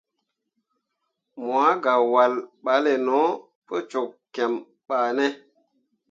[1.43, 3.21] Mo ah gah wahl balle no
[3.65, 4.53] pu cok kiem
[4.87, 5.25] bah ne.